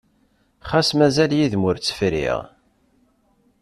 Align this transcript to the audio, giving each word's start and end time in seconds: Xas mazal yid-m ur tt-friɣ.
Xas 0.69 0.89
mazal 0.97 1.31
yid-m 1.37 1.63
ur 1.69 1.75
tt-friɣ. 1.77 2.39